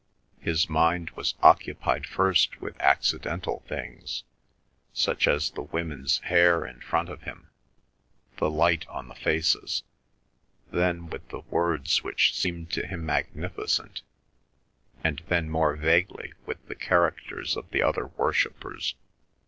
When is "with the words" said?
11.05-12.03